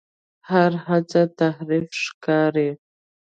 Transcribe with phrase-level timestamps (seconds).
[0.49, 2.69] هر هڅه تحریف ښکاري.